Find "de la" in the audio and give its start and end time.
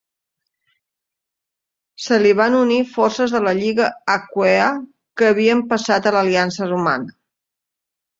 3.35-3.53